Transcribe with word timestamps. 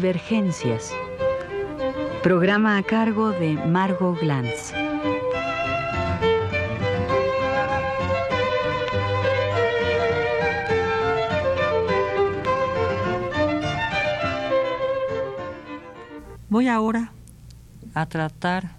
Divergencias. 0.00 0.94
Programa 2.22 2.78
a 2.78 2.82
cargo 2.82 3.32
de 3.32 3.52
Margot 3.66 4.18
Glantz. 4.18 4.72
Voy 16.48 16.68
ahora 16.68 17.12
a 17.92 18.06
tratar 18.06 18.70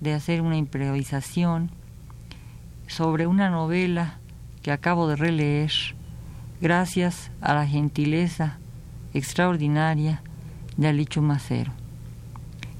de 0.00 0.14
hacer 0.14 0.40
una 0.40 0.56
improvisación 0.56 1.70
sobre 2.86 3.26
una 3.26 3.50
novela 3.50 4.20
que 4.62 4.72
acabo 4.72 5.06
de 5.06 5.16
releer 5.16 5.70
gracias 6.62 7.30
a 7.42 7.52
la 7.52 7.66
gentileza 7.66 8.56
extraordinaria 9.12 10.22
de 10.76 10.88
Alicho 10.88 11.22
Macero. 11.22 11.72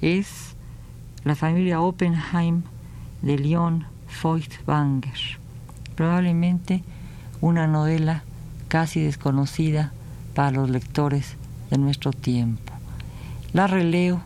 Es 0.01 0.57
la 1.25 1.35
familia 1.35 1.81
Oppenheim 1.81 2.63
de 3.23 3.39
Leon 3.39 3.87
Feuchtwanger, 4.09 5.39
probablemente 5.95 6.83
una 7.41 7.67
novela 7.67 8.25
casi 8.69 9.01
desconocida 9.01 9.93
para 10.35 10.51
los 10.51 10.71
lectores 10.71 11.37
de 11.71 11.79
nuestro 11.79 12.13
tiempo. 12.13 12.73
La 13.53 13.67
releo 13.67 14.23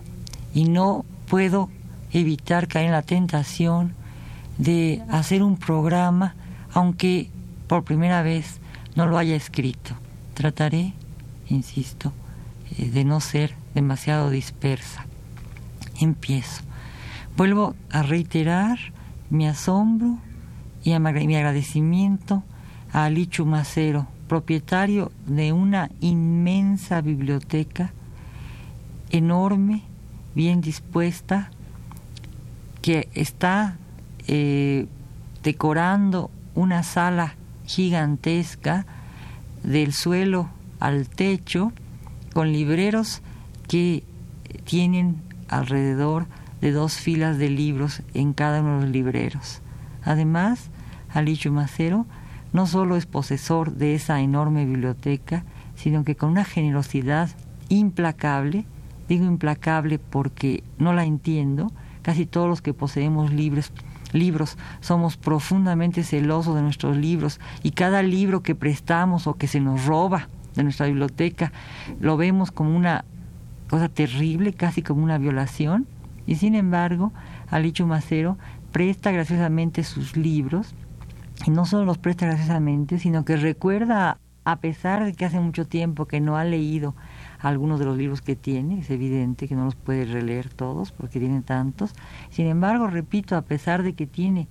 y 0.54 0.64
no 0.64 1.04
puedo 1.28 1.68
evitar 2.12 2.68
caer 2.68 2.86
en 2.86 2.92
la 2.92 3.02
tentación 3.02 3.92
de 4.58 5.02
hacer 5.10 5.42
un 5.42 5.56
programa, 5.56 6.34
aunque 6.72 7.28
por 7.66 7.84
primera 7.84 8.22
vez 8.22 8.60
no 8.94 9.06
lo 9.06 9.18
haya 9.18 9.36
escrito. 9.36 9.94
Trataré, 10.34 10.94
insisto, 11.48 12.12
eh, 12.78 12.90
de 12.90 13.04
no 13.04 13.20
ser 13.20 13.54
demasiado 13.74 14.30
dispersa. 14.30 15.06
Empiezo. 16.00 16.62
Vuelvo 17.36 17.74
a 17.90 18.02
reiterar 18.02 18.78
mi 19.30 19.46
asombro 19.46 20.18
y 20.84 20.96
mi 20.98 21.36
agradecimiento 21.36 22.42
a 22.92 23.04
Alichu 23.04 23.44
Macero, 23.44 24.06
propietario 24.28 25.10
de 25.26 25.52
una 25.52 25.90
inmensa 26.00 27.00
biblioteca 27.00 27.92
enorme 29.10 29.82
bien 30.34 30.60
dispuesta, 30.60 31.50
que 32.82 33.08
está 33.14 33.76
eh, 34.28 34.86
decorando 35.42 36.30
una 36.54 36.82
sala 36.82 37.34
gigantesca 37.66 38.86
del 39.62 39.92
suelo 39.92 40.48
al 40.78 41.08
techo 41.08 41.72
con 42.36 42.52
libreros 42.52 43.22
que 43.66 44.04
tienen 44.64 45.22
alrededor 45.48 46.26
de 46.60 46.70
dos 46.70 46.96
filas 46.96 47.38
de 47.38 47.48
libros 47.48 48.02
en 48.12 48.34
cada 48.34 48.60
uno 48.60 48.74
de 48.74 48.82
los 48.82 48.90
libreros. 48.90 49.62
Además, 50.04 50.68
Alicho 51.08 51.50
Macero 51.50 52.04
no 52.52 52.66
solo 52.66 52.96
es 52.96 53.06
posesor 53.06 53.72
de 53.72 53.94
esa 53.94 54.20
enorme 54.20 54.66
biblioteca, 54.66 55.44
sino 55.76 56.04
que 56.04 56.14
con 56.14 56.28
una 56.28 56.44
generosidad 56.44 57.30
implacable 57.70 58.66
Digo 59.08 59.24
implacable 59.24 59.98
porque 59.98 60.62
no 60.78 60.92
la 60.92 61.04
entiendo. 61.04 61.72
Casi 62.02 62.26
todos 62.26 62.48
los 62.50 62.60
que 62.60 62.74
poseemos 62.74 63.32
libros, 63.32 63.72
libros 64.12 64.58
somos 64.80 65.16
profundamente 65.16 66.02
celosos 66.02 66.54
de 66.54 66.60
nuestros 66.60 66.98
libros 66.98 67.40
y 67.62 67.70
cada 67.70 68.02
libro 68.02 68.42
que 68.42 68.54
prestamos 68.54 69.26
o 69.26 69.34
que 69.34 69.46
se 69.46 69.60
nos 69.60 69.86
roba 69.86 70.28
de 70.56 70.64
nuestra 70.64 70.86
biblioteca 70.86 71.52
lo 72.00 72.16
vemos 72.16 72.50
como 72.50 72.76
una 72.76 73.04
cosa 73.68 73.88
terrible, 73.88 74.52
casi 74.52 74.82
como 74.82 75.04
una 75.04 75.18
violación. 75.18 75.86
Y 76.26 76.36
sin 76.36 76.54
embargo, 76.54 77.12
Alicho 77.50 77.86
Macero 77.86 78.36
presta 78.72 79.12
graciosamente 79.12 79.84
sus 79.84 80.16
libros 80.16 80.74
y 81.46 81.50
no 81.50 81.66
solo 81.66 81.84
los 81.84 81.98
presta 81.98 82.26
graciosamente, 82.26 82.98
sino 82.98 83.24
que 83.24 83.36
recuerda, 83.36 84.18
a 84.44 84.56
pesar 84.56 85.04
de 85.04 85.12
que 85.12 85.24
hace 85.24 85.40
mucho 85.40 85.66
tiempo 85.66 86.06
que 86.06 86.20
no 86.20 86.36
ha 86.36 86.44
leído 86.44 86.94
algunos 87.38 87.78
de 87.78 87.84
los 87.84 87.96
libros 87.96 88.22
que 88.22 88.34
tiene, 88.34 88.80
es 88.80 88.90
evidente 88.90 89.46
que 89.46 89.54
no 89.54 89.64
los 89.66 89.76
puede 89.76 90.04
releer 90.04 90.48
todos 90.48 90.92
porque 90.92 91.20
tiene 91.20 91.42
tantos. 91.42 91.94
Sin 92.30 92.46
embargo, 92.46 92.86
repito, 92.86 93.36
a 93.36 93.42
pesar 93.42 93.82
de 93.82 93.92
que 93.92 94.06
tiene 94.06 94.48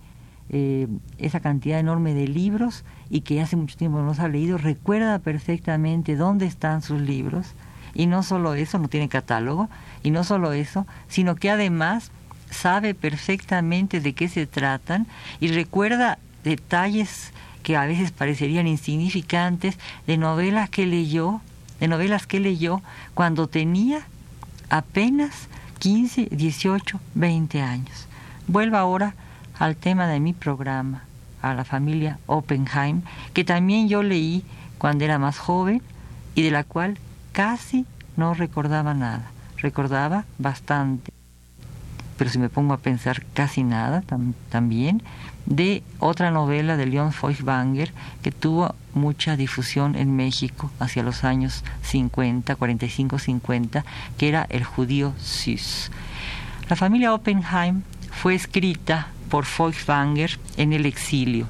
eh, 0.50 0.88
esa 1.18 1.40
cantidad 1.40 1.80
enorme 1.80 2.14
de 2.14 2.28
libros 2.28 2.84
y 3.10 3.22
que 3.22 3.42
hace 3.42 3.56
mucho 3.56 3.78
tiempo 3.78 4.00
no 4.00 4.06
los 4.06 4.20
ha 4.20 4.28
leído, 4.28 4.58
recuerda 4.58 5.20
perfectamente 5.20 6.16
dónde 6.16 6.46
están 6.46 6.82
sus 6.82 7.02
libros. 7.02 7.54
Y 7.94 8.08
no 8.08 8.24
solo 8.24 8.56
eso, 8.56 8.78
no 8.78 8.90
tiene 8.90 9.08
catálogo, 9.08 9.70
y 10.04 10.12
no 10.12 10.26
solo 10.26 10.52
eso, 10.52 10.86
sino 11.08 11.36
que 11.36 11.50
además 11.50 12.12
sabe 12.50 12.94
perfectamente 12.94 14.02
de 14.02 14.14
qué 14.14 14.28
se 14.28 14.48
tratan 14.48 15.08
y 15.40 15.48
recuerda 15.48 16.20
detalles 16.44 17.32
que 17.64 17.78
a 17.78 17.86
veces 17.86 18.12
parecerían 18.12 18.68
insignificantes 18.68 19.80
de 20.06 20.18
novelas 20.18 20.70
que 20.70 20.86
leyó 20.86 21.42
de 21.80 21.88
novelas 21.88 22.28
que 22.28 22.40
leyó 22.40 22.82
cuando 23.14 23.48
tenía 23.48 24.02
apenas 24.70 25.48
15, 25.80 26.30
18, 26.32 27.00
20 27.16 27.62
años. 27.62 28.08
Vuelvo 28.48 28.78
ahora 28.78 29.16
al 29.60 29.76
tema 29.76 30.08
de 30.08 30.20
mi 30.20 30.34
programa, 30.34 31.04
a 31.42 31.54
la 31.54 31.64
familia 31.64 32.20
Oppenheim, 32.26 33.02
que 33.34 33.44
también 33.44 33.88
yo 33.88 34.04
leí 34.04 34.44
cuando 34.78 35.06
era 35.06 35.20
más 35.20 35.38
joven 35.38 35.82
y 36.34 36.42
de 36.44 36.52
la 36.52 36.64
cual 36.64 36.98
casi 37.32 37.86
no 38.18 38.34
recordaba 38.34 38.94
nada. 38.94 39.32
Recordaba 39.58 40.26
bastante, 40.38 41.12
pero 42.18 42.30
si 42.30 42.40
me 42.40 42.50
pongo 42.50 42.74
a 42.74 42.78
pensar 42.78 43.24
casi 43.34 43.64
nada 43.64 44.04
también, 44.50 45.02
de 45.46 45.84
otra 46.00 46.32
novela 46.32 46.76
de 46.78 46.88
Leon 46.88 47.14
Feuchtwanger 47.14 47.94
que 48.24 48.32
tuvo 48.32 48.74
mucha 48.94 49.36
difusión 49.36 49.96
en 49.96 50.16
México 50.16 50.72
hacia 50.80 51.04
los 51.04 51.24
años 51.24 51.64
50, 51.84 52.56
45, 52.56 53.20
50, 53.20 53.86
que 54.18 54.28
era 54.28 54.48
El 54.50 54.64
judío 54.64 55.14
Sus. 55.20 55.92
La 56.70 56.76
familia 56.76 57.14
Oppenheim 57.14 57.84
fue 58.12 58.34
escrita 58.34 59.10
por 59.36 59.44
Feuchtwanger 59.44 60.40
en 60.56 60.72
el 60.72 60.86
exilio. 60.86 61.46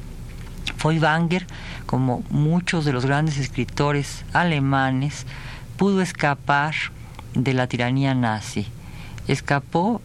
Feuchtwanger, 0.78 1.46
como 1.86 2.24
muchos 2.32 2.84
de 2.84 2.92
los 2.92 3.06
grandes 3.06 3.38
escritores 3.38 4.26
alemanes, 4.34 5.28
pudo 5.78 6.02
escapar 6.02 6.74
de 7.36 7.54
la 7.54 7.68
tiranía 7.68 8.16
nazi. 8.16 8.66
Escapó 9.28 10.02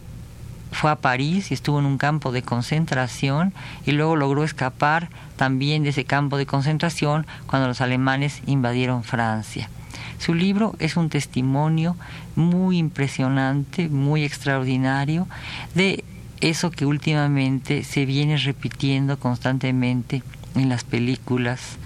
fue 0.71 0.91
a 0.91 0.97
París 0.97 1.49
y 1.49 1.55
estuvo 1.55 1.79
en 1.79 1.87
un 1.87 1.97
campo 1.97 2.31
de 2.31 2.43
concentración 2.43 3.51
y 3.83 3.93
luego 3.93 4.15
logró 4.15 4.43
escapar 4.43 5.09
también 5.35 5.81
de 5.81 5.89
ese 5.89 6.05
campo 6.05 6.37
de 6.37 6.45
concentración 6.45 7.25
cuando 7.47 7.67
los 7.67 7.81
alemanes 7.81 8.43
invadieron 8.45 9.03
Francia. 9.03 9.71
Su 10.19 10.35
libro 10.35 10.75
es 10.77 10.97
un 10.97 11.09
testimonio 11.09 11.97
muy 12.35 12.77
impresionante, 12.77 13.89
muy 13.89 14.23
extraordinario 14.23 15.27
de 15.73 16.03
eso 16.41 16.71
que 16.71 16.85
últimamente 16.85 17.83
se 17.83 18.05
viene 18.05 18.37
repitiendo 18.37 19.19
constantemente 19.19 20.23
en 20.55 20.69
las 20.69 20.83
películas 20.83 21.77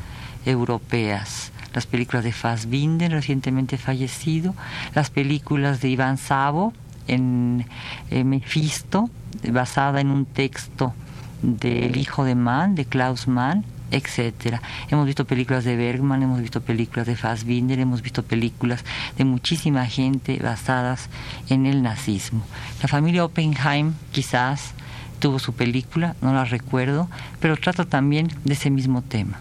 europeas. 0.45 1.51
Las 1.73 1.85
películas 1.85 2.23
de 2.23 2.31
Fassbinder, 2.31 3.11
recientemente 3.11 3.77
fallecido, 3.77 4.55
las 4.93 5.09
películas 5.09 5.81
de 5.81 5.89
Iván 5.89 6.17
Savo, 6.17 6.73
en 7.07 7.65
eh, 8.09 8.23
Mephisto, 8.23 9.09
basada 9.51 9.99
en 9.99 10.09
un 10.09 10.25
texto 10.25 10.93
del 11.41 11.97
hijo 11.97 12.23
de 12.23 12.35
Mann, 12.35 12.75
de 12.75 12.85
Klaus 12.85 13.27
Mann, 13.27 13.65
etcétera. 13.95 14.61
Hemos 14.89 15.05
visto 15.05 15.25
películas 15.25 15.63
de 15.63 15.75
Bergman, 15.75 16.23
hemos 16.23 16.41
visto 16.41 16.61
películas 16.61 17.07
de 17.07 17.15
Fassbinder, 17.15 17.79
hemos 17.79 18.01
visto 18.01 18.23
películas 18.23 18.83
de 19.17 19.25
muchísima 19.25 19.85
gente 19.85 20.39
basadas 20.41 21.09
en 21.49 21.65
el 21.65 21.81
nazismo. 21.81 22.43
La 22.81 22.87
familia 22.87 23.25
Oppenheim 23.25 23.93
quizás 24.11 24.73
tuvo 25.19 25.39
su 25.39 25.53
película, 25.53 26.15
no 26.21 26.33
la 26.33 26.45
recuerdo, 26.45 27.09
pero 27.39 27.57
trata 27.57 27.85
también 27.85 28.27
de 28.43 28.53
ese 28.53 28.69
mismo 28.69 29.01
tema. 29.01 29.39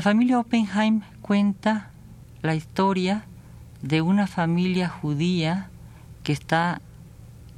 La 0.00 0.04
familia 0.04 0.38
Oppenheim 0.38 1.02
cuenta 1.20 1.90
la 2.40 2.54
historia 2.54 3.26
de 3.82 4.00
una 4.00 4.26
familia 4.26 4.88
judía 4.88 5.68
que 6.22 6.32
está 6.32 6.80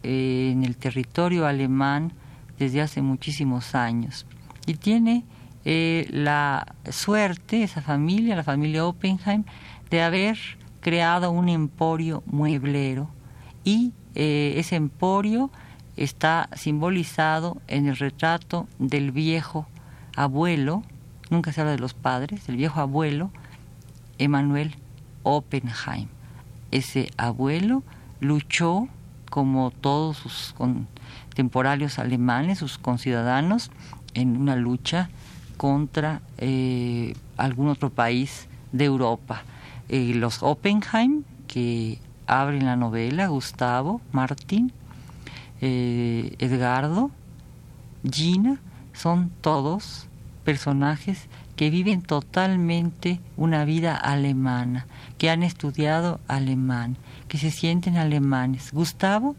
eh, 0.03 0.51
en 0.53 0.65
el 0.65 0.77
territorio 0.77 1.47
alemán 1.47 2.13
desde 2.59 2.81
hace 2.81 3.01
muchísimos 3.01 3.77
años. 3.77 4.27
Y 4.67 4.75
tiene 4.75 5.25
eh, 5.65 6.09
la 6.11 6.75
suerte, 6.91 7.63
esa 7.63 7.81
familia, 7.81 8.35
la 8.35 8.43
familia 8.43 8.87
Oppenheim, 8.87 9.45
de 9.89 10.03
haber 10.03 10.37
creado 10.81 11.31
un 11.31 11.49
emporio 11.49 12.25
mueblero. 12.27 13.09
Y 13.63 13.93
eh, 14.17 14.55
ese 14.57 14.75
emporio 14.75 15.53
está 15.97 16.49
simbolizado 16.57 17.63
en 17.69 17.87
el 17.87 17.97
retrato 17.97 18.67
del 18.81 19.13
viejo 19.13 19.69
abuelo, 20.17 20.83
nunca 21.33 21.51
se 21.51 21.63
habla 21.63 21.73
de 21.73 21.79
los 21.79 21.95
padres, 21.95 22.49
el 22.49 22.57
viejo 22.57 22.81
abuelo, 22.81 23.31
Emanuel 24.19 24.77
Oppenheim. 25.23 26.09
Ese 26.71 27.11
abuelo 27.17 27.83
luchó 28.21 28.87
como 29.31 29.71
todos 29.71 30.19
sus 30.19 30.53
contemporáneos 30.53 31.99
alemanes, 31.99 32.59
sus 32.59 32.77
conciudadanos, 32.77 33.71
en 34.15 34.37
una 34.37 34.57
lucha 34.57 35.09
contra 35.57 36.21
eh, 36.37 37.15
algún 37.39 37.69
otro 37.69 37.89
país 37.89 38.47
de 38.73 38.85
Europa. 38.85 39.43
Eh, 39.89 40.13
los 40.15 40.43
Oppenheim, 40.43 41.25
que 41.49 41.99
abren 42.27 42.67
la 42.67 42.77
novela, 42.77 43.29
Gustavo, 43.29 44.03
Martín, 44.13 44.71
eh, 45.63 46.37
Edgardo, 46.39 47.11
Gina, 48.05 48.61
son 48.93 49.31
todos 49.41 50.09
personajes 50.45 51.29
que 51.57 51.71
viven 51.71 52.03
totalmente 52.03 53.21
una 53.37 53.65
vida 53.65 53.97
alemana, 53.97 54.87
que 55.19 55.31
han 55.31 55.43
estudiado 55.43 56.21
alemán, 56.29 56.97
que 57.29 57.39
se 57.39 57.51
sienten 57.51 57.97
alemanes. 57.97 58.73
Gustavo 58.73 59.37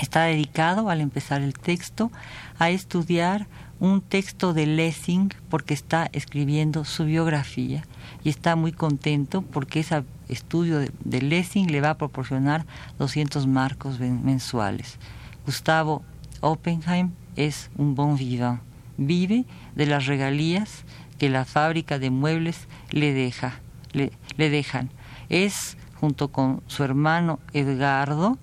está 0.00 0.24
dedicado, 0.24 0.90
al 0.90 1.00
empezar 1.00 1.42
el 1.42 1.54
texto, 1.54 2.10
a 2.58 2.70
estudiar 2.70 3.46
un 3.80 4.00
texto 4.00 4.54
de 4.54 4.66
Lessing 4.66 5.32
porque 5.48 5.74
está 5.74 6.08
escribiendo 6.12 6.84
su 6.84 7.04
biografía 7.04 7.84
y 8.22 8.30
está 8.30 8.56
muy 8.56 8.72
contento 8.72 9.42
porque 9.42 9.80
ese 9.80 10.04
estudio 10.28 10.78
de, 10.78 11.22
Lessing 11.22 11.70
le 11.70 11.80
va 11.80 11.90
a 11.90 11.98
proporcionar 11.98 12.64
200 12.98 13.46
marcos 13.46 14.00
mensuales. 14.00 14.98
Gustavo 15.44 16.02
Oppenheim 16.40 17.10
es 17.36 17.70
un 17.76 17.94
bon 17.94 18.16
vivant, 18.16 18.60
vive 18.96 19.44
de 19.74 19.86
las 19.86 20.06
regalías 20.06 20.84
que 21.18 21.28
la 21.28 21.44
fábrica 21.44 21.98
de 21.98 22.10
muebles 22.10 22.66
le 22.90 23.12
deja, 23.12 23.60
le, 23.92 24.10
dejan. 24.36 24.90
Es 25.28 25.76
junto 26.00 26.28
con 26.28 26.62
su 26.66 26.84
hermano 26.84 27.38
Edgardo 27.52 28.38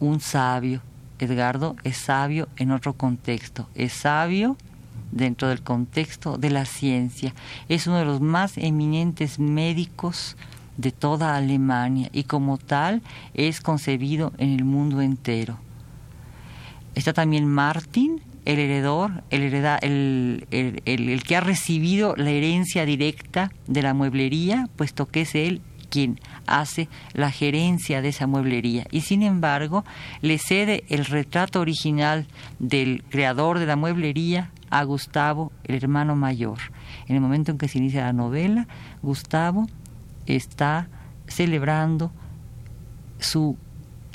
un 0.00 0.20
sabio. 0.20 0.82
Edgardo 1.18 1.76
es 1.84 1.96
sabio 1.96 2.48
en 2.56 2.70
otro 2.70 2.94
contexto, 2.94 3.68
es 3.74 3.92
sabio 3.92 4.56
dentro 5.12 5.48
del 5.48 5.62
contexto 5.62 6.38
de 6.38 6.50
la 6.50 6.64
ciencia. 6.64 7.34
Es 7.68 7.86
uno 7.86 7.98
de 7.98 8.04
los 8.04 8.20
más 8.20 8.58
eminentes 8.58 9.38
médicos 9.38 10.36
de 10.76 10.90
toda 10.90 11.36
Alemania 11.36 12.08
y 12.12 12.24
como 12.24 12.58
tal 12.58 13.02
es 13.32 13.60
concebido 13.60 14.32
en 14.38 14.50
el 14.50 14.64
mundo 14.64 15.00
entero. 15.00 15.58
Está 16.94 17.12
también 17.12 17.46
Martin, 17.46 18.20
el 18.44 18.58
heredor, 18.58 19.24
el, 19.30 20.46
el, 20.50 20.82
el, 20.84 21.22
que 21.22 21.36
ha 21.36 21.40
recibido 21.40 22.14
la 22.16 22.30
herencia 22.30 22.84
directa 22.84 23.50
de 23.66 23.82
la 23.82 23.94
mueblería, 23.94 24.68
puesto 24.76 25.06
que 25.06 25.22
es 25.22 25.34
él 25.34 25.62
quien 25.88 26.18
hace 26.46 26.88
la 27.12 27.30
gerencia 27.30 28.02
de 28.02 28.08
esa 28.08 28.26
mueblería. 28.26 28.84
Y 28.90 29.02
sin 29.02 29.22
embargo, 29.22 29.84
le 30.22 30.38
cede 30.38 30.84
el 30.88 31.04
retrato 31.04 31.60
original 31.60 32.26
del 32.58 33.04
creador 33.08 33.60
de 33.60 33.66
la 33.66 33.76
mueblería 33.76 34.50
a 34.70 34.82
Gustavo, 34.82 35.52
el 35.62 35.76
hermano 35.76 36.16
mayor. 36.16 36.58
En 37.06 37.14
el 37.14 37.22
momento 37.22 37.52
en 37.52 37.58
que 37.58 37.68
se 37.68 37.78
inicia 37.78 38.06
la 38.06 38.12
novela, 38.12 38.66
Gustavo 39.02 39.68
está 40.26 40.88
celebrando 41.28 42.10
su 43.20 43.56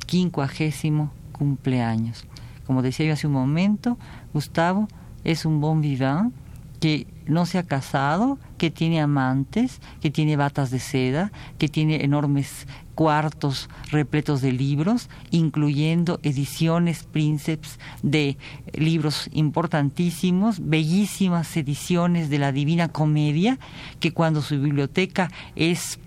quincuagésimo 0.06 1.12
cumpleaños. 1.32 2.26
Como 2.66 2.82
decía 2.82 3.06
yo 3.06 3.14
hace 3.14 3.28
un 3.28 3.34
momento, 3.34 3.98
Gustavo 4.34 4.88
es 5.24 5.46
un 5.46 5.62
bon 5.62 5.82
vivant 5.82 6.34
que 6.80 7.08
no 7.26 7.46
se 7.46 7.58
ha 7.58 7.64
casado, 7.64 8.40
que 8.58 8.72
tiene 8.72 9.02
amantes, 9.02 9.82
que 10.02 10.10
tiene 10.10 10.36
batas 10.36 10.72
de 10.72 10.80
seda, 10.80 11.32
que 11.58 11.68
tiene 11.68 12.04
enormes 12.04 12.68
cuartos 12.96 13.70
repletos 13.92 14.42
de 14.42 14.52
libros, 14.52 15.10
incluyendo 15.30 16.20
ediciones 16.24 17.04
príncipes 17.04 17.80
de 18.02 18.38
libros 18.74 19.30
importantísimos, 19.34 20.60
bellísimas 20.68 21.56
ediciones 21.56 22.30
de 22.30 22.40
la 22.40 22.52
Divina 22.52 22.90
Comedia, 22.90 23.60
que 24.00 24.12
cuando 24.12 24.42
su 24.42 24.60
biblioteca 24.60 25.30
es 25.56 26.00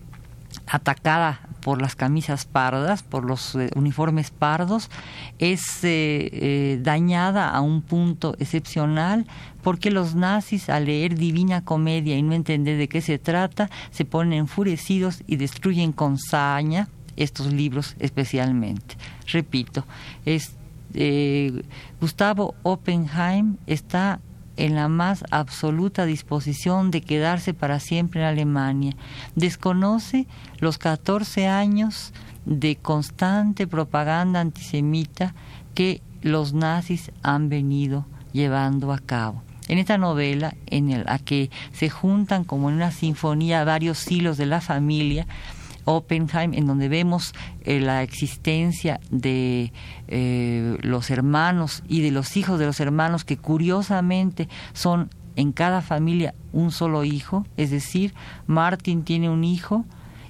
atacada 0.67 1.41
por 1.63 1.81
las 1.81 1.97
camisas 1.97 2.45
pardas, 2.45 3.03
por 3.03 3.25
los 3.25 3.55
eh, 3.55 3.71
uniformes 3.75 4.31
pardos, 4.31 4.91
es 5.39 5.85
eh, 5.85 6.29
eh, 6.33 6.79
dañada 6.83 7.49
a 7.49 7.61
un 7.61 7.83
punto 7.83 8.35
excepcional 8.39 9.27
porque 9.63 9.91
los 9.91 10.15
nazis 10.15 10.69
al 10.69 10.87
leer 10.87 11.15
Divina 11.15 11.65
Comedia 11.65 12.17
y 12.17 12.23
no 12.23 12.35
entender 12.35 12.77
de 12.77 12.89
qué 12.89 13.01
se 13.01 13.19
trata, 13.19 13.71
se 13.91 14.05
ponen 14.05 14.35
enfurecidos 14.35 15.23
y 15.27 15.37
destruyen 15.37 15.93
con 15.93 16.19
saña 16.19 16.89
estos 17.17 17.53
libros 17.53 17.95
especialmente. 18.01 18.97
Repito, 19.29 19.87
es, 20.25 20.57
Gustavo 22.01 22.55
Oppenheim 22.65 23.57
está 23.67 24.21
en 24.57 24.75
la 24.75 24.89
más 24.89 25.25
absoluta 25.31 26.05
disposición 26.07 26.91
de 26.91 27.01
quedarse 27.01 27.55
para 27.55 27.81
siempre 27.81 28.21
en 28.21 28.27
Alemania. 28.27 28.97
Desconoce 29.35 30.27
los 30.59 30.79
14 30.79 31.49
años 31.49 32.13
de 32.45 32.77
constante 32.77 33.67
propaganda 33.67 34.41
antisemita 34.41 35.35
que 35.75 36.03
los 36.23 36.53
nazis 36.53 37.11
han 37.23 37.49
venido 37.49 38.07
llevando 38.33 38.93
a 38.93 38.99
cabo. 38.99 39.43
En 39.69 39.79
esta 39.79 39.97
novela, 39.97 40.55
en 40.67 41.05
la 41.05 41.19
que 41.19 41.51
se 41.73 41.89
juntan 41.89 42.45
como 42.45 42.69
en 42.69 42.77
una 42.77 42.91
sinfonía 42.91 43.65
varios 43.65 44.11
hilos 44.11 44.37
de 44.37 44.47
la 44.47 44.61
familia, 44.61 45.27
Oppenheim, 45.85 46.55
en 46.55 46.67
donde 46.67 46.89
vemos 46.89 47.33
eh, 47.63 47.81
la 47.81 48.03
existencia 48.03 49.01
de 49.11 49.73
eh, 50.09 50.79
los 50.83 51.11
hermanos 51.11 51.83
y 51.89 52.01
de 52.03 52.11
los 52.11 52.37
hijos 52.37 52.59
de 52.59 52.67
los 52.67 52.81
hermanos, 52.81 53.25
que 53.25 53.37
curiosamente 53.37 54.49
son 54.73 55.11
en 55.37 55.53
cada 55.53 55.81
familia 55.83 56.35
un 56.53 56.71
solo 56.71 57.05
hijo, 57.05 57.47
es 57.57 57.71
decir, 57.71 58.15
Martin 58.47 59.03
tiene 59.05 59.31
un 59.31 59.45
hijo, 59.45 59.85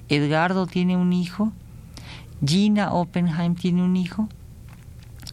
Edgardo 0.09 0.65
tiene 0.67 0.97
un 0.97 1.13
hijo, 1.13 1.51
Gina 2.45 2.93
Oppenheim 2.93 3.55
tiene 3.55 3.83
un 3.83 3.95
hijo, 3.95 4.29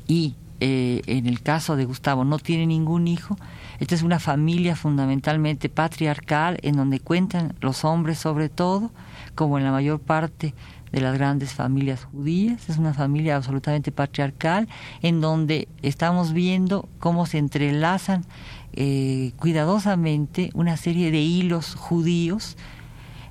y 0.06 0.34
eh, 0.62 1.00
en 1.06 1.26
el 1.26 1.40
caso 1.40 1.74
de 1.74 1.86
Gustavo 1.86 2.24
no 2.24 2.38
tiene 2.38 2.66
ningún 2.66 3.08
hijo. 3.08 3.36
Esta 3.78 3.94
es 3.94 4.02
una 4.02 4.18
familia 4.18 4.76
fundamentalmente 4.76 5.70
patriarcal 5.70 6.58
en 6.62 6.76
donde 6.76 7.00
cuentan 7.00 7.54
los 7.60 7.84
hombres 7.84 8.18
sobre 8.18 8.50
todo, 8.50 8.90
como 9.34 9.58
en 9.58 9.64
la 9.64 9.72
mayor 9.72 10.00
parte 10.00 10.54
de 10.92 11.00
las 11.00 11.14
grandes 11.14 11.54
familias 11.54 12.04
judías. 12.04 12.68
Es 12.68 12.78
una 12.78 12.94
familia 12.94 13.36
absolutamente 13.36 13.92
patriarcal 13.92 14.68
en 15.02 15.20
donde 15.20 15.68
estamos 15.82 16.32
viendo 16.32 16.88
cómo 16.98 17.26
se 17.26 17.38
entrelazan 17.38 18.24
eh, 18.72 19.32
cuidadosamente 19.38 20.50
una 20.54 20.76
serie 20.76 21.10
de 21.10 21.20
hilos 21.20 21.74
judíos, 21.74 22.56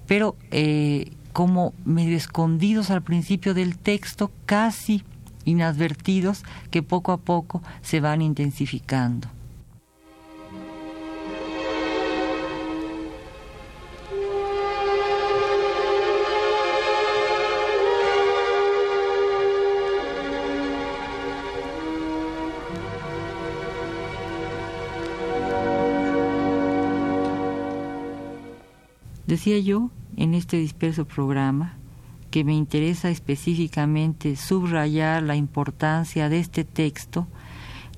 pero 0.08 0.36
eh, 0.52 1.12
como 1.34 1.74
medio 1.86 2.18
escondidos 2.18 2.90
al 2.90 3.02
principio 3.02 3.54
del 3.54 3.78
texto, 3.78 4.32
casi 4.46 5.04
inadvertidos, 5.46 6.44
que 6.72 6.84
poco 6.84 7.12
a 7.12 7.18
poco 7.18 7.62
se 7.82 8.00
van 8.02 8.22
intensificando. 8.22 9.30
Decía 29.30 29.60
yo 29.60 29.92
en 30.18 30.34
este 30.34 30.58
disperso 30.58 31.06
programa 31.06 31.76
que 32.32 32.44
me 32.44 32.56
interesa 32.56 33.12
específicamente 33.12 34.36
subrayar 34.36 35.22
la 35.22 35.36
importancia 35.36 36.30
de 36.30 36.40
este 36.40 36.64
texto, 36.64 37.28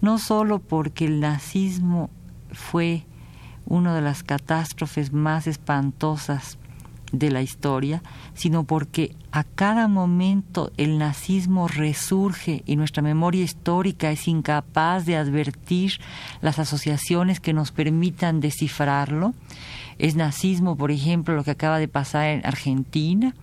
no 0.01 0.17
sólo 0.17 0.59
porque 0.59 1.05
el 1.05 1.21
nazismo 1.21 2.09
fue 2.51 3.05
una 3.65 3.95
de 3.95 4.01
las 4.01 4.23
catástrofes 4.23 5.13
más 5.13 5.47
espantosas 5.47 6.57
de 7.11 7.31
la 7.31 7.41
historia, 7.41 8.01
sino 8.33 8.63
porque 8.63 9.15
a 9.31 9.43
cada 9.43 9.87
momento 9.87 10.71
el 10.77 10.97
nazismo 10.97 11.67
resurge 11.67 12.63
y 12.65 12.75
nuestra 12.75 13.01
memoria 13.01 13.43
histórica 13.43 14.11
es 14.11 14.27
incapaz 14.27 15.05
de 15.05 15.17
advertir 15.17 15.99
las 16.41 16.59
asociaciones 16.59 17.39
que 17.39 17.53
nos 17.53 17.71
permitan 17.71 18.39
descifrarlo. 18.39 19.33
Es 19.97 20.15
nazismo, 20.15 20.75
por 20.75 20.91
ejemplo, 20.91 21.35
lo 21.35 21.43
que 21.43 21.51
acaba 21.51 21.79
de 21.79 21.87
pasar 21.87 22.27
en 22.27 22.45
Argentina, 22.45 23.35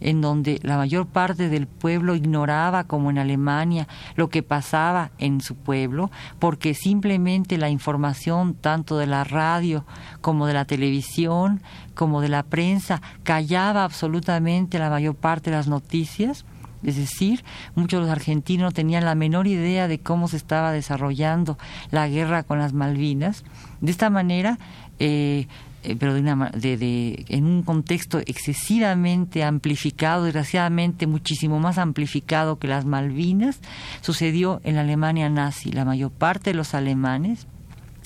en 0.00 0.20
donde 0.20 0.58
la 0.62 0.76
mayor 0.76 1.06
parte 1.06 1.48
del 1.48 1.66
pueblo 1.66 2.14
ignoraba, 2.14 2.84
como 2.84 3.10
en 3.10 3.18
Alemania, 3.18 3.88
lo 4.16 4.28
que 4.28 4.42
pasaba 4.42 5.10
en 5.18 5.40
su 5.40 5.56
pueblo, 5.56 6.10
porque 6.38 6.74
simplemente 6.74 7.58
la 7.58 7.70
información 7.70 8.54
tanto 8.54 8.98
de 8.98 9.06
la 9.06 9.24
radio 9.24 9.84
como 10.20 10.46
de 10.46 10.54
la 10.54 10.64
televisión, 10.64 11.62
como 11.94 12.20
de 12.20 12.28
la 12.28 12.42
prensa, 12.42 13.02
callaba 13.22 13.84
absolutamente 13.84 14.78
la 14.78 14.90
mayor 14.90 15.14
parte 15.14 15.50
de 15.50 15.56
las 15.56 15.68
noticias. 15.68 16.44
Es 16.82 16.96
decir, 16.96 17.44
muchos 17.74 18.00
de 18.00 18.06
los 18.06 18.12
argentinos 18.12 18.64
no 18.64 18.72
tenían 18.72 19.06
la 19.06 19.14
menor 19.14 19.46
idea 19.46 19.88
de 19.88 20.00
cómo 20.00 20.28
se 20.28 20.36
estaba 20.36 20.70
desarrollando 20.70 21.56
la 21.90 22.08
guerra 22.08 22.42
con 22.42 22.58
las 22.58 22.74
Malvinas. 22.74 23.42
De 23.80 23.90
esta 23.90 24.10
manera, 24.10 24.58
eh, 24.98 25.48
eh, 25.84 25.96
pero 25.98 26.14
de, 26.14 27.24
en 27.28 27.44
un 27.44 27.62
contexto 27.62 28.18
excesivamente 28.18 29.44
amplificado, 29.44 30.24
desgraciadamente 30.24 31.06
muchísimo 31.06 31.60
más 31.60 31.78
amplificado 31.78 32.58
que 32.58 32.68
las 32.68 32.84
Malvinas, 32.84 33.60
sucedió 34.00 34.60
en 34.64 34.76
la 34.76 34.80
Alemania 34.80 35.28
nazi. 35.28 35.70
La 35.70 35.84
mayor 35.84 36.10
parte 36.10 36.50
de 36.50 36.56
los 36.56 36.74
alemanes 36.74 37.46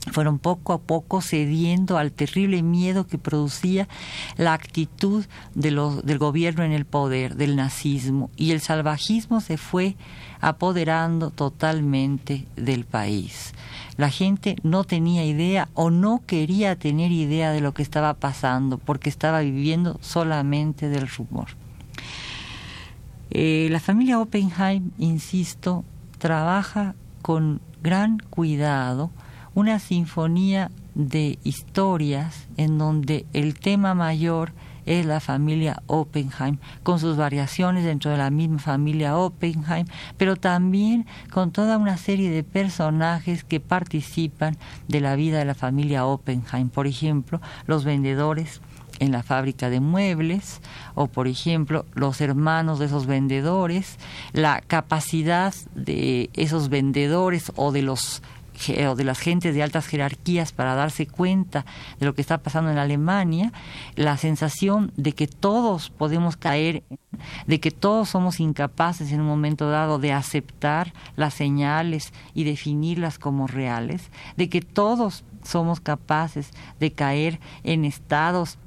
fueron 0.09 0.38
poco 0.38 0.73
a 0.73 0.79
poco 0.79 1.21
cediendo 1.21 1.99
al 1.99 2.12
terrible 2.12 2.62
miedo 2.62 3.07
que 3.07 3.19
producía 3.19 3.88
la 4.37 4.53
actitud 4.53 5.25
del 5.55 6.19
gobierno 6.19 6.65
en 6.65 6.73
el 6.73 6.85
poder, 6.85 7.37
del 7.37 7.57
nazismo, 7.57 8.31
y 8.37 8.53
el 8.53 8.61
salvajismo 8.61 9.41
se 9.41 9.57
fue 9.57 9.97
apoderando 10.41 11.31
totalmente 11.31 12.47
del 12.57 12.85
país. 12.85 13.55
La 13.97 14.11
gente 14.11 14.57
no 14.62 14.85
tenía 14.85 15.25
idea 15.25 15.69
o 15.75 15.91
no 15.91 16.23
quería 16.27 16.77
tener 16.77 17.11
idea 17.11 17.50
de 17.50 17.61
lo 17.61 17.75
que 17.75 17.83
estaba 17.83 18.15
pasando 18.15 18.79
porque 18.79 19.09
estaba 19.09 19.41
viviendo 19.41 19.99
solamente 20.00 20.88
del 20.88 21.09
rumor. 21.09 21.49
Eh, 23.31 23.69
la 23.71 23.81
familia 23.81 24.21
Oppenheim, 24.21 24.91
insisto, 24.99 25.85
trabaja 26.19 26.95
con 27.23 27.61
gran 27.83 28.19
cuidado 28.19 29.11
una 29.59 29.81
sinfonía 29.81 30.71
de 30.95 31.41
historias 31.43 32.47
en 32.57 32.79
donde 32.79 33.27
el 33.33 33.59
tema 33.59 33.93
mayor 33.93 34.53
es 34.87 35.05
la 35.05 35.19
familia 35.19 35.83
Oppenheim, 35.88 36.59
con 36.85 37.00
sus 37.00 37.17
variaciones 37.17 37.83
dentro 37.83 38.12
de 38.12 38.19
la 38.19 38.31
misma 38.31 38.61
familia 38.61 39.17
Oppenheim, 39.17 39.88
pero 40.17 40.37
también 40.37 41.07
con 41.33 41.50
toda 41.50 41.77
una 41.77 41.97
serie 41.97 42.31
de 42.31 42.45
personajes 42.45 43.43
que 43.43 43.59
participan 43.59 44.57
de 44.87 45.00
la 45.00 45.17
vida 45.17 45.41
de 45.41 45.45
la 45.45 45.57
familia 45.57 46.07
Oppenheim. 46.07 46.69
Por 46.69 46.87
ejemplo, 46.87 47.41
los 47.67 47.85
vendedores 47.85 48.61
en 49.00 49.11
la 49.11 49.25
fábrica 49.25 49.71
de 49.71 49.81
muebles 49.81 50.61
o 50.95 51.07
por 51.07 51.29
ejemplo 51.29 51.85
los 51.95 52.21
hermanos 52.21 52.79
de 52.79 52.87
esos 52.87 53.07
vendedores, 53.07 53.97
la 54.33 54.61
capacidad 54.61 55.53
de 55.75 56.31
esos 56.35 56.69
vendedores 56.69 57.53
o 57.57 57.71
de 57.73 57.83
los 57.83 58.23
o 58.88 58.95
de 58.95 59.05
las 59.05 59.19
gentes 59.19 59.55
de 59.55 59.62
altas 59.62 59.87
jerarquías 59.87 60.53
para 60.53 60.75
darse 60.75 61.07
cuenta 61.07 61.65
de 61.99 62.07
lo 62.07 62.15
que 62.15 62.21
está 62.21 62.38
pasando 62.38 62.71
en 62.71 62.79
Alemania, 62.79 63.53
la 63.95 64.17
sensación 64.17 64.93
de 64.97 65.12
que 65.12 65.27
todos 65.27 65.91
podemos 65.91 66.37
caer, 66.37 66.83
de 67.47 67.61
que 67.61 67.71
todos 67.71 68.11
somos 68.11 68.41
incapaces 68.41 69.12
en 69.12 69.21
un 69.21 69.27
momento 69.27 69.71
dado 69.71 69.99
de 69.99 70.12
aceptar 70.12 70.93
las 71.17 71.35
señales 71.35 72.12
y 72.35 72.45
definirlas 72.45 73.19
como 73.19 73.47
reales, 73.47 74.11
de 74.37 74.49
que 74.49 74.61
todos 74.61 75.25
somos 75.45 75.81
capaces 75.81 76.50
de 76.81 76.93
caer 76.93 77.41
en 77.62 77.85
estados 77.85 78.59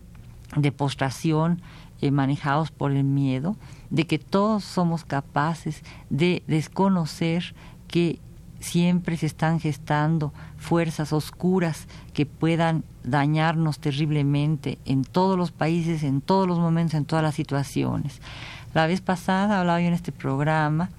de 0.56 0.72
postración 0.72 1.62
eh, 2.02 2.12
manejados 2.12 2.72
por 2.72 2.92
el 2.92 3.04
miedo, 3.04 3.56
de 3.90 4.08
que 4.08 4.20
todos 4.20 4.64
somos 4.64 5.06
capaces 5.06 5.84
de 6.10 6.44
desconocer 6.48 7.54
que 7.88 8.20
siempre 8.62 9.18
se 9.18 9.25
están 9.25 9.60
gestando 9.60 10.34
fuerzas 10.58 11.12
oscuras 11.12 11.88
que 12.13 12.25
puedan 12.25 12.84
dañarnos 13.03 13.80
terriblemente 13.80 14.77
en 14.86 15.03
todos 15.03 15.38
los 15.38 15.51
países, 15.51 16.03
en 16.03 16.22
todos 16.22 16.48
los 16.48 16.60
momentos, 16.60 16.94
en 16.94 17.06
todas 17.06 17.24
las 17.24 17.36
situaciones. 17.36 18.22
La 18.74 18.88
vez 18.88 19.01
pasada 19.01 19.60
hablaba 19.60 19.82
yo 19.82 19.88
en 19.88 19.94
este 19.94 20.12
programa 20.12 20.89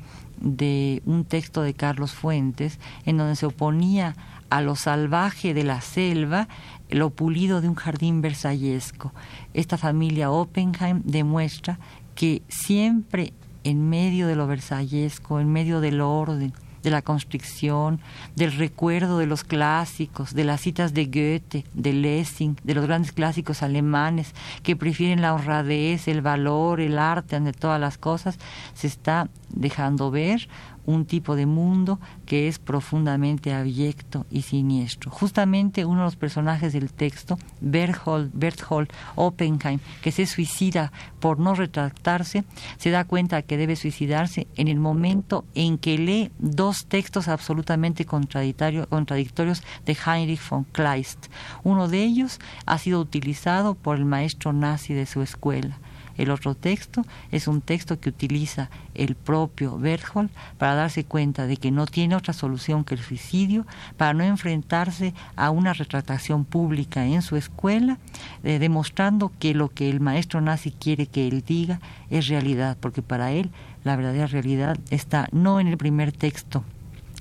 de 0.41 1.03
un 1.07 1.25
texto 1.25 1.63
de 1.63 1.75
Carlos 1.75 2.13
Fuentes 2.13 2.79
en 3.07 3.17
donde 3.17 3.37
se 3.37 3.47
oponía 3.47 4.17
a 4.51 4.61
lo 4.61 4.77
salvaje 4.77 5.55
de 5.55 5.65
la 5.65 5.81
selva, 5.81 6.49
lo 6.91 7.11
pulido 7.11 7.63
de 7.63 7.69
un 7.69 7.75
jardín 7.75 8.21
versallesco. 8.21 9.13
Esta 9.55 9.79
familia 9.79 10.31
Oppenheim 10.31 11.01
demuestra 11.05 11.79
que 12.15 12.43
siempre 12.49 13.33
en 13.65 13.89
medio 13.89 14.27
de 14.27 14.37
lo 14.37 14.47
versallesco, 14.47 15.41
en 15.41 15.51
medio 15.51 15.81
del 15.81 16.01
orden, 16.01 16.53
de 16.83 16.91
la 16.91 17.03
constricción, 17.03 18.01
del 18.37 18.53
recuerdo 18.53 19.19
de 19.19 19.27
los 19.27 19.45
clásicos, 19.45 20.35
de 20.35 20.45
las 20.45 20.61
citas 20.61 20.95
de 20.95 21.07
Goethe, 21.07 21.65
de 21.75 21.93
Lessing, 21.93 22.57
de 22.63 22.75
los 22.75 22.87
grandes 22.87 23.13
clásicos 23.13 23.63
alemanes 23.63 24.35
que 24.63 24.77
prefieren 24.77 25.23
la 25.23 25.35
honradez, 25.35 26.09
el 26.09 26.23
valor, 26.23 26.81
el 26.81 26.99
arte 26.99 27.37
ante 27.37 27.53
todas 27.53 27.81
las 27.81 27.99
cosas, 27.99 28.39
se 28.75 28.87
está 28.87 29.29
dejando 29.49 30.11
ver 30.11 30.49
un 30.87 31.05
tipo 31.05 31.37
de 31.37 31.47
mundo 31.47 32.01
que 32.27 32.49
es 32.49 32.59
profundamente 32.59 33.53
abyecto 33.53 34.27
y 34.31 34.43
siniestro. 34.43 35.11
Justamente 35.11 35.85
uno 35.85 36.01
de 36.01 36.07
los 36.07 36.17
personajes 36.17 36.73
del 36.73 36.93
texto, 36.93 37.39
Berthold, 37.61 38.91
Oppenheim, 39.15 39.81
que 40.03 40.13
se 40.13 40.27
suicida 40.27 40.93
por 41.21 41.39
no 41.39 41.55
retractarse, 41.55 42.45
se 42.79 42.91
da 42.91 43.05
cuenta 43.05 43.43
que 43.43 43.57
debe 43.57 43.77
suicidarse 43.77 44.47
en 44.57 44.69
el 44.69 44.79
momento 44.79 45.45
en 45.55 45.79
que 45.79 45.99
lee 45.99 46.31
dos 46.39 46.87
textos 46.87 47.29
absolutamente 47.29 48.05
contradictorios 48.05 49.63
de 49.87 49.97
Heinrich 50.07 50.49
von 50.49 50.65
Kleist. 50.65 51.27
Uno 51.63 51.89
de 51.89 52.03
ellos 52.03 52.41
ha 52.67 52.79
sido 52.79 53.01
utilizado 53.01 53.75
por 53.75 53.97
el 53.97 54.05
maestro 54.05 54.53
nazi 54.53 54.95
de 54.95 55.07
su 55.07 55.23
escuela 55.23 55.79
el 56.17 56.31
otro 56.31 56.55
texto 56.55 57.05
es 57.31 57.49
un 57.49 57.61
texto 57.61 57.99
que 58.01 58.09
utiliza 58.09 58.71
el 58.95 59.15
propio 59.15 59.79
Berthold 59.79 60.31
para 60.59 60.75
darse 60.75 61.05
cuenta 61.05 61.47
de 61.47 61.57
que 61.57 61.71
no 61.71 61.87
tiene 61.87 62.17
otra 62.17 62.33
solución 62.33 62.85
que 62.85 62.95
el 62.95 63.01
suicidio, 63.01 63.67
para 63.97 64.15
no 64.15 64.25
enfrentarse 64.25 65.15
a 65.37 65.51
una 65.51 65.73
retratación 65.73 66.45
pública 66.45 67.05
en 67.07 67.23
su 67.23 67.37
escuela, 67.37 67.99
eh, 68.45 68.59
demostrando 68.59 69.33
que 69.39 69.55
lo 69.55 69.69
que 69.69 69.91
el 69.91 70.01
maestro 70.01 70.41
nazi 70.41 70.71
quiere 70.71 71.07
que 71.07 71.29
él 71.29 71.43
diga 71.47 71.81
es 72.11 72.29
realidad, 72.29 72.77
porque 72.81 73.03
para 73.03 73.33
él 73.33 73.51
la 73.85 73.97
verdadera 73.97 74.27
realidad 74.27 74.79
está 74.91 75.29
no 75.33 75.61
en 75.61 75.69
el 75.69 75.77
primer 75.77 76.13
texto 76.13 76.65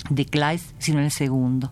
de 0.09 0.25
Kleist, 0.25 0.73
sino 0.79 0.99
en 0.99 1.05
el 1.05 1.11
segundo. 1.11 1.71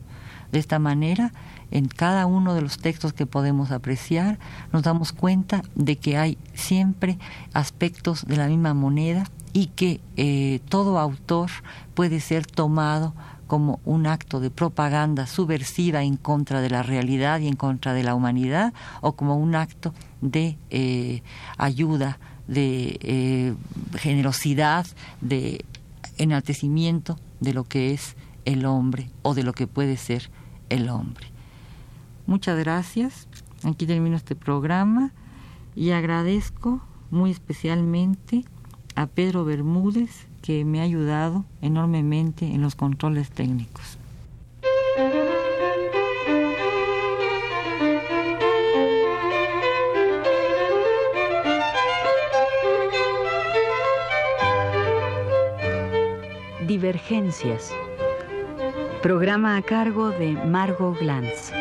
De 0.52 0.60
esta 0.60 0.80
manera, 0.80 1.32
en 1.72 1.88
cada 1.88 2.26
uno 2.26 2.54
de 2.54 2.62
los 2.62 2.78
textos 2.78 3.14
que 3.14 3.26
podemos 3.26 3.72
apreciar, 3.72 4.40
nos 4.72 4.84
damos 4.84 5.12
cuenta 5.12 5.62
de 5.76 5.98
que 5.98 6.18
hay 6.18 6.38
siempre 6.54 7.18
aspectos 7.54 8.26
de 8.26 8.38
la 8.38 8.48
misma 8.48 8.74
moneda 8.74 9.26
y 9.54 9.68
que 9.68 10.02
eh, 10.16 10.60
todo 10.70 11.00
autor 11.00 11.50
puede 11.94 12.20
ser 12.20 12.46
tomado 12.46 13.14
como 13.48 13.80
un 13.84 14.06
acto 14.06 14.40
de 14.40 14.52
propaganda 14.52 15.26
subversiva 15.26 16.04
en 16.04 16.18
contra 16.18 16.62
de 16.62 16.70
la 16.70 16.84
realidad 16.84 17.40
y 17.40 17.48
en 17.48 17.56
contra 17.56 17.94
de 17.94 18.04
la 18.04 18.14
humanidad 18.14 18.74
o 19.02 19.14
como 19.14 19.38
un 19.38 19.56
acto 19.56 19.94
de 20.22 20.58
eh, 20.70 21.24
ayuda, 21.58 22.20
de 22.48 23.00
eh, 23.02 23.56
generosidad, 23.98 24.86
de 25.22 25.66
enaltecimiento 26.18 27.18
de 27.40 27.54
lo 27.54 27.64
que 27.64 27.92
es 27.92 28.16
el 28.46 28.66
hombre 28.66 29.10
o 29.24 29.34
de 29.34 29.44
lo 29.44 29.54
que 29.54 29.66
puede 29.66 29.98
ser 29.98 30.30
el 30.70 30.90
hombre. 30.90 31.28
Muchas 32.30 32.60
gracias. 32.60 33.28
Aquí 33.64 33.88
termino 33.88 34.16
este 34.16 34.36
programa 34.36 35.12
y 35.76 35.90
agradezco 35.90 36.80
muy 37.10 37.32
especialmente 37.32 38.46
a 38.94 39.08
Pedro 39.08 39.46
Bermúdez 39.46 40.28
que 40.44 40.64
me 40.64 40.80
ha 40.80 40.84
ayudado 40.84 41.44
enormemente 41.64 42.46
en 42.46 42.62
los 42.62 42.76
controles 42.76 43.32
técnicos. 43.32 43.98
Divergencias. 56.68 57.74
Programa 59.02 59.58
a 59.58 59.64
cargo 59.64 60.12
de 60.12 60.34
Margot 60.46 60.96
Glantz. 61.00 61.52